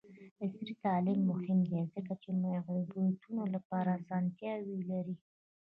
[0.43, 5.15] عصري تعلیم مهم دی ځکه چې د معیوبینو لپاره اسانتیاوې لري.